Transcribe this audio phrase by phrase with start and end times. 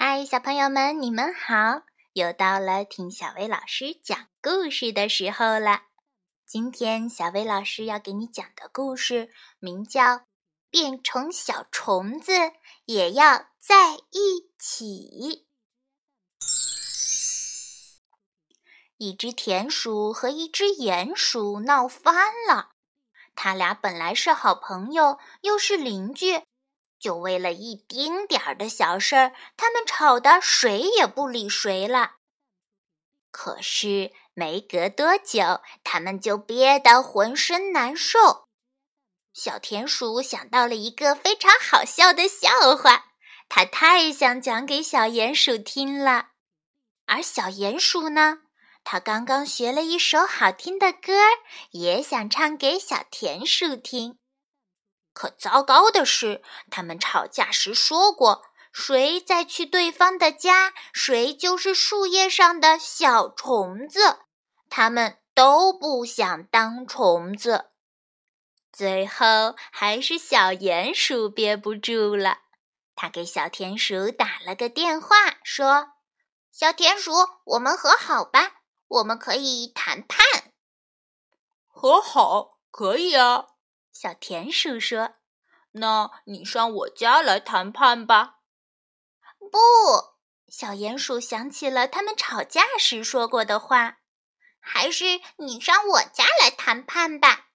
[0.00, 1.82] 嗨，小朋友们，你们好！
[2.12, 5.86] 又到了听小薇老师讲故事的时候了。
[6.46, 10.02] 今天小薇老师要给你讲的故事名叫
[10.70, 12.30] 《变成小虫子
[12.84, 15.44] 也要在一起》。
[18.98, 22.14] 一只田鼠和一只鼹鼠闹翻
[22.48, 22.70] 了，
[23.34, 26.44] 他俩本来是好朋友，又是邻居。
[26.98, 32.16] 就为了一丁点儿的小事儿，他们吵得谁也不理谁了。
[33.30, 38.46] 可是没隔多久，他们就憋得浑身难受。
[39.32, 43.12] 小田鼠想到了一个非常好笑的笑话，
[43.48, 46.30] 它太想讲给小鼹鼠听了。
[47.06, 48.38] 而小鼹鼠呢，
[48.82, 51.12] 它刚刚学了一首好听的歌，
[51.70, 54.18] 也想唱给小田鼠听。
[55.18, 64.20] 可糟糕的是，他们吵架时说过，谁再去对方的家，谁就是树叶上的小虫子。
[64.70, 67.70] 他们都不想当虫子。
[68.72, 72.38] 最后，还是小鼹鼠憋不住了，
[72.94, 75.94] 他给小田鼠打了个电话，说
[76.54, 77.10] ：“小田鼠，
[77.42, 80.52] 我们和好吧，我们可以谈判。”
[81.66, 83.46] 和好可以啊。
[84.00, 85.14] 小田鼠说
[85.74, 88.36] ：“那你上我家来谈判吧。”
[89.50, 89.58] 不，
[90.46, 93.98] 小鼹鼠想起了他们吵架时说过的话
[94.62, 97.48] ：“还是你上我家来谈判吧。”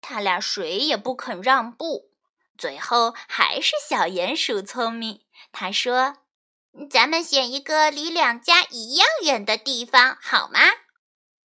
[0.00, 2.12] 他俩谁也不肯让步，
[2.56, 5.26] 最后还是小鼹鼠聪明。
[5.52, 6.16] 他说
[6.88, 10.60] ：“咱们选一个离两家一样远的地方，好吗？”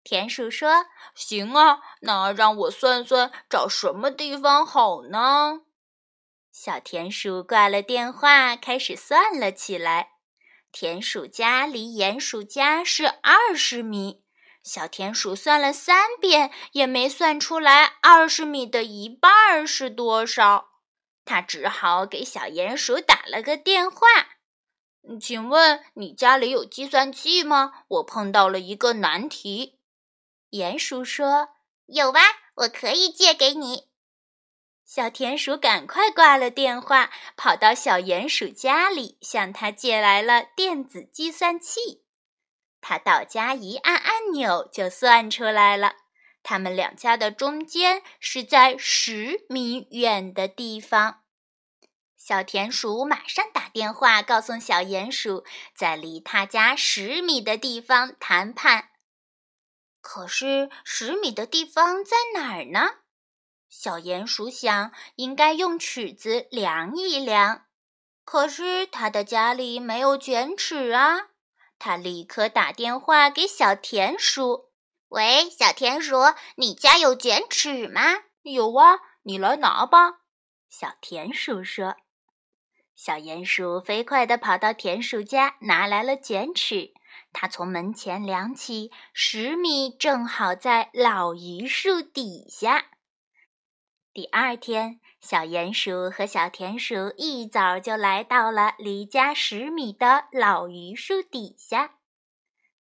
[0.08, 5.60] 田鼠说：“行啊，那让我算算找什么地方好呢？”
[6.50, 10.12] 小田鼠挂了电话，开始算了起来。
[10.72, 14.22] 田鼠家离鼹鼠家是二十米，
[14.62, 20.68] 小田鼠算了三遍也没算出来二十米的一半是多少，
[21.26, 23.98] 他只好给小鼹鼠打了个电话
[25.20, 27.84] ：“请问你家里有计算器吗？
[27.88, 29.74] 我碰到了一个难题。”
[30.50, 31.50] 鼹鼠说
[31.86, 32.22] ：“有啊，
[32.56, 33.88] 我可以借给你。”
[34.84, 42.04] 小田鼠赶快挂了电话，跑到小鼹鼠家里，向他借来了电子计算器。
[42.80, 45.96] 他到家一按按钮，就算出来了。
[46.42, 51.22] 他们两家的中间是在十米远的地方。
[52.16, 55.44] 小田鼠马上打电话告诉小鼹鼠，
[55.74, 58.87] 在离他家十米的地方谈判。
[60.00, 62.98] 可是十米的地方在哪儿呢？
[63.68, 67.66] 小鼹鼠想，应该用尺子量一量。
[68.24, 71.28] 可是他的家里没有卷尺啊！
[71.78, 74.70] 他立刻打电话给小田鼠
[75.08, 76.16] ：“喂，小田鼠，
[76.56, 78.02] 你家有卷尺吗
[78.42, 80.20] ？”“有啊，你来拿吧。”
[80.68, 81.96] 小田鼠说。
[82.94, 86.92] 小鼹鼠飞快地跑到田鼠家，拿来了卷尺。
[87.32, 92.86] 他从门前量起，十米正好在老榆树底下。
[94.12, 101.98] 第二天，小鼹鼠和小田鼠一早就来到了离家十米的老榆树底下。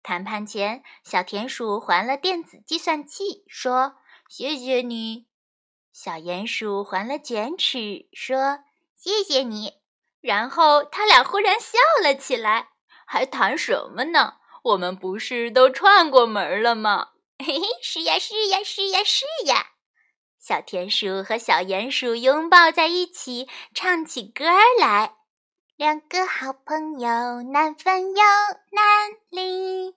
[0.02, 3.96] 谈判前，小田鼠还了电子计算器，说
[4.30, 5.26] ：“谢谢你。”
[5.92, 8.60] 小鼹鼠还了卷尺，说
[8.96, 9.74] ：“谢谢你。”
[10.22, 12.75] 然后他俩忽然笑了起来。
[13.06, 14.38] 还谈什么呢？
[14.64, 17.10] 我们不是都串过门了吗？
[17.38, 19.68] 嘿嘿，是呀，是呀，是呀，是呀！
[20.40, 24.46] 小田鼠和小鼹鼠拥抱在一起，唱起歌
[24.80, 25.16] 来。
[25.76, 28.24] 两个好朋友难分又
[28.72, 29.94] 难离，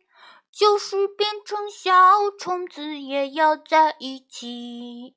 [0.51, 1.93] 就是变成小
[2.39, 5.15] 虫子也要在一起。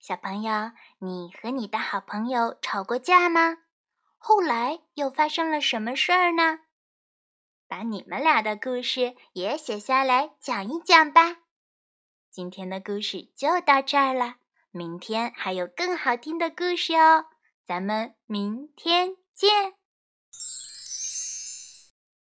[0.00, 3.58] 小朋友，你和你的好朋友吵过架吗？
[4.28, 6.58] 后来又发生了什么事儿呢？
[7.68, 11.36] 把你们俩的故事也写下来讲一讲吧。
[12.32, 14.38] 今天的故事就到这儿了，
[14.72, 17.26] 明天还有更好听的故事哦。
[17.64, 19.75] 咱们明天见。